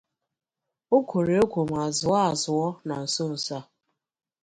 [0.95, 3.59] O kwòrò èkwò ma zụọ azụọ na nsonso a